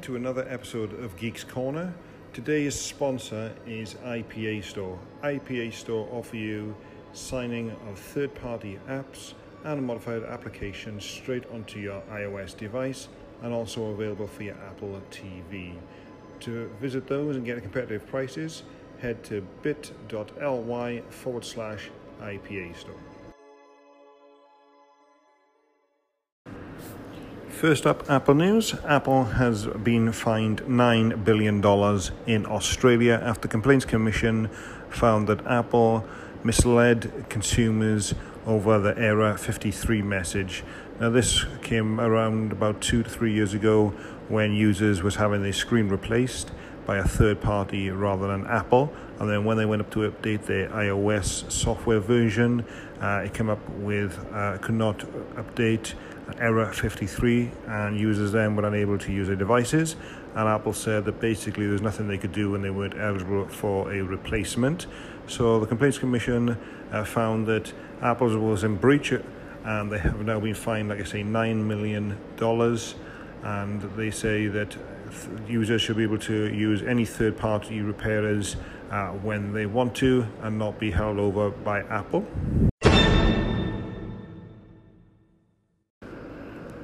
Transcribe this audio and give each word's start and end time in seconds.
to 0.00 0.16
another 0.16 0.46
episode 0.48 0.92
of 1.00 1.16
Geeks 1.16 1.44
Corner. 1.44 1.94
Today's 2.32 2.74
sponsor 2.74 3.54
is 3.66 3.94
IPA 4.04 4.64
Store. 4.64 4.98
IPA 5.22 5.72
Store 5.72 6.08
offer 6.12 6.36
you 6.36 6.74
signing 7.12 7.70
of 7.88 7.98
third-party 7.98 8.78
apps 8.88 9.34
and 9.64 9.82
modified 9.86 10.22
applications 10.24 11.04
straight 11.04 11.44
onto 11.52 11.78
your 11.78 12.02
iOS 12.10 12.56
device 12.56 13.08
and 13.42 13.52
also 13.52 13.86
available 13.86 14.26
for 14.26 14.42
your 14.42 14.56
Apple 14.68 15.00
TV. 15.10 15.74
To 16.40 16.68
visit 16.80 17.06
those 17.06 17.36
and 17.36 17.44
get 17.44 17.62
competitive 17.62 18.06
prices, 18.06 18.64
head 18.98 19.22
to 19.24 19.46
bit.ly 19.62 21.02
forward 21.10 21.44
slash 21.44 21.90
IPA 22.20 22.76
Store. 22.76 23.05
First 27.56 27.86
up, 27.86 28.10
Apple 28.10 28.34
News. 28.34 28.74
Apple 28.84 29.24
has 29.24 29.66
been 29.66 30.12
fined 30.12 30.60
$9 30.64 31.24
billion 31.24 31.64
in 32.26 32.44
Australia 32.44 33.18
after 33.24 33.42
the 33.42 33.48
Complaints 33.48 33.86
Commission 33.86 34.50
found 34.90 35.26
that 35.28 35.46
Apple 35.46 36.04
misled 36.44 37.24
consumers 37.30 38.14
over 38.44 38.78
the 38.78 38.96
Error 38.98 39.38
53 39.38 40.02
message. 40.02 40.64
Now, 41.00 41.08
this 41.08 41.46
came 41.62 41.98
around 41.98 42.52
about 42.52 42.82
two 42.82 43.02
to 43.02 43.08
three 43.08 43.32
years 43.32 43.54
ago 43.54 43.94
when 44.28 44.52
users 44.52 45.02
was 45.02 45.14
having 45.14 45.42
their 45.42 45.54
screen 45.54 45.88
replaced 45.88 46.50
by 46.84 46.98
a 46.98 47.04
third 47.04 47.40
party 47.40 47.88
rather 47.88 48.26
than 48.28 48.46
Apple. 48.46 48.92
And 49.18 49.30
then 49.30 49.46
when 49.46 49.56
they 49.56 49.64
went 49.64 49.80
up 49.80 49.90
to 49.92 50.10
update 50.10 50.44
their 50.44 50.68
iOS 50.68 51.50
software 51.50 52.00
version, 52.00 52.66
uh, 53.00 53.22
it 53.24 53.32
came 53.32 53.48
up 53.48 53.66
with 53.70 54.18
uh, 54.30 54.58
could 54.58 54.74
not 54.74 54.98
update 55.36 55.94
error 56.38 56.72
53 56.72 57.50
and 57.66 57.98
users 57.98 58.32
then 58.32 58.56
were 58.56 58.66
unable 58.66 58.98
to 58.98 59.12
use 59.12 59.28
their 59.28 59.36
devices. 59.36 59.96
And 60.34 60.48
Apple 60.48 60.72
said 60.72 61.04
that 61.06 61.20
basically 61.20 61.66
there's 61.66 61.82
nothing 61.82 62.08
they 62.08 62.18
could 62.18 62.32
do 62.32 62.50
when 62.50 62.62
they 62.62 62.70
weren't 62.70 62.98
eligible 62.98 63.46
for 63.48 63.92
a 63.92 64.02
replacement. 64.02 64.86
So 65.28 65.60
the 65.60 65.66
Complaints 65.66 65.98
Commission 65.98 66.58
uh, 66.92 67.04
found 67.04 67.46
that 67.46 67.72
Apple 68.02 68.28
was 68.38 68.64
in 68.64 68.76
breach 68.76 69.12
and 69.64 69.90
they 69.90 69.98
have 69.98 70.20
now 70.24 70.38
been 70.38 70.54
fined, 70.54 70.88
like 70.88 71.00
I 71.00 71.04
say, 71.04 71.22
$9 71.22 71.64
million. 71.64 72.18
And 73.42 73.82
they 73.96 74.10
say 74.10 74.46
that 74.48 74.76
users 75.48 75.82
should 75.82 75.96
be 75.96 76.02
able 76.02 76.18
to 76.18 76.52
use 76.52 76.82
any 76.82 77.04
third 77.04 77.36
party 77.36 77.80
repairers 77.80 78.56
uh, 78.90 79.08
when 79.08 79.52
they 79.52 79.66
want 79.66 79.94
to 79.96 80.26
and 80.42 80.58
not 80.58 80.78
be 80.78 80.90
held 80.90 81.18
over 81.18 81.50
by 81.50 81.80
Apple. 81.82 82.26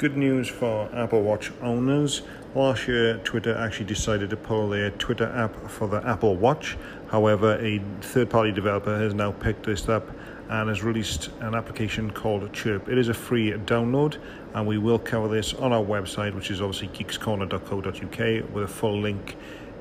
Good 0.00 0.16
news 0.16 0.48
for 0.48 0.88
Apple 0.94 1.20
Watch 1.20 1.52
owners. 1.60 2.22
Last 2.54 2.88
year, 2.88 3.18
Twitter 3.18 3.54
actually 3.54 3.84
decided 3.84 4.30
to 4.30 4.36
pull 4.38 4.70
their 4.70 4.92
Twitter 4.92 5.26
app 5.26 5.68
for 5.68 5.88
the 5.88 6.02
Apple 6.08 6.36
Watch. 6.36 6.78
However, 7.10 7.58
a 7.60 7.82
third 8.00 8.30
party 8.30 8.50
developer 8.50 8.96
has 8.96 9.12
now 9.12 9.32
picked 9.32 9.66
this 9.66 9.90
up 9.90 10.08
and 10.48 10.70
has 10.70 10.82
released 10.82 11.28
an 11.40 11.54
application 11.54 12.10
called 12.12 12.50
Chirp. 12.54 12.88
It 12.88 12.96
is 12.96 13.10
a 13.10 13.14
free 13.14 13.52
download, 13.52 14.16
and 14.54 14.66
we 14.66 14.78
will 14.78 14.98
cover 14.98 15.28
this 15.28 15.52
on 15.52 15.70
our 15.70 15.84
website, 15.84 16.34
which 16.34 16.50
is 16.50 16.62
obviously 16.62 16.88
geekscorner.co.uk, 16.88 18.54
with 18.54 18.64
a 18.64 18.68
full 18.68 18.98
link 18.98 19.36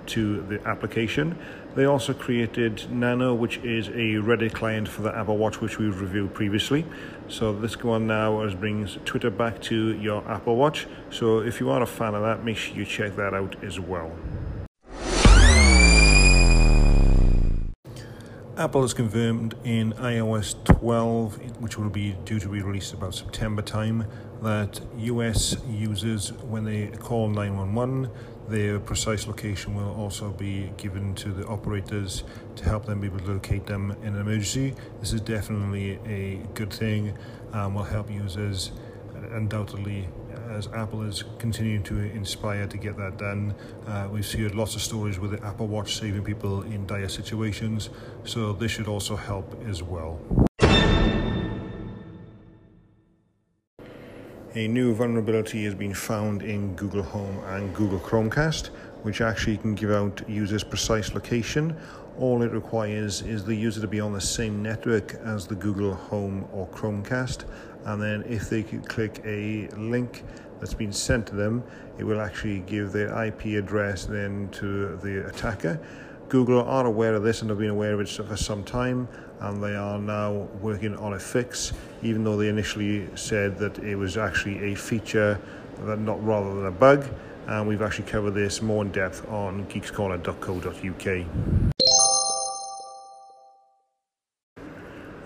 to 0.10 0.42
the 0.44 0.66
application. 0.68 1.38
They 1.76 1.86
also 1.86 2.14
created 2.14 2.92
Nano, 2.92 3.34
which 3.34 3.58
is 3.58 3.88
a 3.90 4.20
Reddit 4.22 4.54
client 4.54 4.88
for 4.88 5.02
the 5.02 5.16
Apple 5.16 5.38
Watch, 5.38 5.62
which 5.62 5.78
we've 5.78 6.00
reviewed 6.02 6.34
previously. 6.34 6.86
So 7.28 7.54
this 7.54 7.82
one 7.84 8.08
now 8.08 8.48
brings 8.56 8.98
Twitter 9.06 9.30
back 9.30 9.62
to 9.64 9.96
your 9.98 10.28
Apple 10.30 10.56
Watch. 10.56 10.88
So 11.10 11.40
if 11.40 11.60
you 11.60 11.70
are 11.70 11.82
a 11.82 11.88
fan 11.88 12.16
of 12.16 12.24
that, 12.24 12.44
make 12.44 12.58
sure 12.58 12.76
you 12.76 12.86
check 12.86 13.16
that 13.16 13.34
out 13.34 13.64
as 13.64 13.80
well. 13.80 14.12
Apple 18.58 18.82
has 18.82 18.94
confirmed 18.94 19.56
in 19.64 19.94
iOS 19.94 20.62
12, 20.66 21.62
which 21.62 21.78
will 21.78 21.90
be 21.90 22.18
due 22.26 22.40
to 22.40 22.50
be 22.50 22.62
released 22.62 22.94
about 22.94 23.16
September 23.16 23.62
time, 23.62 24.06
that 24.42 24.82
US 24.98 25.56
users, 25.70 26.34
when 26.34 26.66
they 26.66 26.88
call 26.88 27.30
911, 27.30 28.10
their 28.50 28.80
precise 28.80 29.28
location 29.28 29.76
will 29.76 29.94
also 29.96 30.32
be 30.32 30.72
given 30.78 31.14
to 31.16 31.32
the 31.32 31.46
operators 31.48 32.24
to 32.56 32.64
help 32.66 32.86
them 32.86 33.02
be 33.02 33.08
able 33.08 33.20
to 33.20 33.28
locate 33.28 33.66
them 33.66 33.96
in 34.02 34.16
an 34.16 34.22
emergency. 34.22 34.76
This 35.00 35.14
is 35.14 35.22
definitely 35.22 36.00
a 36.06 36.42
good 36.54 36.74
thing 36.74 37.14
and 37.54 37.76
will 37.76 37.84
help 37.84 38.10
users 38.10 38.72
undoubtedly 39.32 40.08
as 40.50 40.68
Apple 40.74 41.04
is 41.04 41.24
continuing 41.38 41.84
to 41.84 42.00
inspire 42.00 42.68
to 42.68 42.78
get 42.78 42.98
that 42.98 43.18
done. 43.18 43.54
Uh, 43.86 44.08
we've 44.12 44.30
heard 44.32 44.56
lots 44.56 44.76
of 44.76 44.82
stories 44.82 45.20
with 45.20 45.32
the 45.32 45.46
Apple 45.46 45.68
Watch 45.68 45.96
saving 45.96 46.24
people 46.24 46.64
in 46.64 46.86
dire 46.88 47.08
situations, 47.08 47.90
so 48.24 48.54
this 48.54 48.72
should 48.72 48.88
also 48.88 49.16
help 49.16 49.64
as 49.68 49.84
well. 49.84 50.49
A 54.56 54.68
new 54.68 54.96
vulnerability 54.96 55.64
has 55.66 55.76
been 55.76 55.94
found 55.94 56.42
in 56.42 56.74
Google 56.74 57.04
Home 57.04 57.38
and 57.50 57.72
Google 57.76 58.00
Chromecast, 58.00 58.70
which 59.04 59.22
actually 59.22 59.58
can 59.58 59.76
give 59.76 59.92
out 59.92 60.28
users 60.28 60.64
precise 60.64 61.14
location. 61.14 61.78
All 62.18 62.42
it 62.42 62.52
requires 62.52 63.22
is 63.22 63.46
the 63.46 63.54
user 63.54 63.80
to 63.80 63.88
be 63.88 64.00
on 64.00 64.12
the 64.12 64.20
same 64.20 64.64
network 64.64 65.14
as 65.24 65.46
the 65.46 65.54
Google 65.54 65.94
Home 65.94 66.48
or 66.52 66.68
Chromecast, 66.70 67.44
and 67.86 68.02
then 68.02 68.24
if 68.24 68.50
they 68.50 68.64
click 68.64 69.22
a 69.24 69.68
link 69.78 70.24
that's 70.60 70.74
been 70.74 70.94
sent 70.94 71.28
to 71.28 71.36
them, 71.36 71.64
it 72.00 72.04
will 72.04 72.20
actually 72.20 72.62
give 72.62 72.92
their 72.92 73.26
IP 73.26 73.46
address 73.64 74.06
then 74.06 74.50
to 74.54 74.96
the 74.98 75.28
attacker. 75.28 75.80
Google 76.30 76.62
are 76.62 76.86
aware 76.86 77.16
of 77.16 77.24
this 77.24 77.42
and 77.42 77.50
have 77.50 77.58
been 77.58 77.72
aware 77.72 77.94
of 77.94 78.00
it 78.00 78.08
for 78.08 78.38
some 78.38 78.64
time, 78.64 79.08
and 79.40 79.64
they 79.64 79.76
are 79.76 79.98
now 79.98 80.48
working 80.62 80.96
on 80.98 81.14
a 81.14 81.20
fix, 81.20 81.74
even 82.04 82.24
though 82.24 82.38
they 82.38 82.50
initially 82.50 83.10
said 83.16 83.58
that 83.58 83.80
it 83.80 83.96
was 83.96 84.16
actually 84.16 84.72
a 84.72 84.76
feature, 84.76 85.40
that 85.82 85.98
not 86.00 86.24
rather 86.24 86.54
than 86.54 86.68
a 86.68 86.72
bug. 86.72 87.06
And 87.48 87.68
we've 87.68 87.82
actually 87.82 88.06
covered 88.06 88.36
this 88.36 88.62
more 88.62 88.84
in 88.84 88.92
depth 88.92 89.28
on 89.28 89.66
geekscorner.co.uk. 89.66 91.26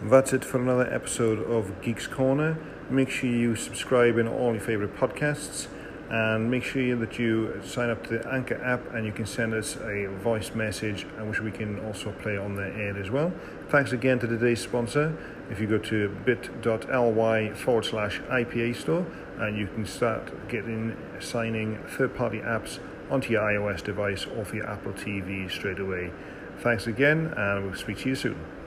That's 0.09 0.31
it 0.31 0.45
for 0.45 0.61
another 0.61 0.93
episode 0.93 1.39
of 1.51 1.81
Geeks 1.81 2.07
Corner. 2.07 2.57
Make 2.89 3.09
sure 3.09 3.29
you 3.29 3.57
subscribe 3.57 4.17
in 4.17 4.29
all 4.29 4.53
your 4.53 4.61
favorite 4.61 4.95
podcasts 4.95 5.67
and 6.09 6.49
make 6.49 6.63
sure 6.63 6.95
that 6.95 7.17
you 7.17 7.61
sign 7.63 7.89
up 7.89 8.03
to 8.07 8.17
the 8.17 8.27
Anchor 8.31 8.61
app 8.63 8.93
and 8.93 9.05
you 9.05 9.11
can 9.11 9.25
send 9.25 9.53
us 9.53 9.77
a 9.77 10.07
voice 10.21 10.53
message 10.53 11.05
which 11.21 11.39
we 11.39 11.51
can 11.51 11.79
also 11.85 12.11
play 12.11 12.37
on 12.37 12.55
the 12.55 12.65
air 12.65 12.97
as 12.97 13.09
well. 13.09 13.33
Thanks 13.69 13.91
again 13.91 14.19
to 14.19 14.27
today's 14.27 14.61
sponsor. 14.61 15.17
If 15.49 15.59
you 15.59 15.67
go 15.67 15.77
to 15.79 16.09
bit.ly 16.25 17.53
forward 17.53 17.85
slash 17.85 18.19
IPA 18.21 18.75
store 18.75 19.05
and 19.39 19.57
you 19.57 19.67
can 19.67 19.85
start 19.85 20.47
getting 20.49 20.97
signing 21.19 21.79
third 21.87 22.15
party 22.15 22.39
apps 22.39 22.79
onto 23.09 23.31
your 23.31 23.41
iOS 23.41 23.83
device 23.83 24.25
or 24.25 24.45
for 24.45 24.55
your 24.55 24.69
Apple 24.69 24.93
TV 24.93 25.49
straight 25.49 25.79
away. 25.79 26.11
Thanks 26.59 26.87
again 26.87 27.33
and 27.35 27.65
we'll 27.65 27.75
speak 27.75 27.99
to 27.99 28.09
you 28.09 28.15
soon. 28.15 28.62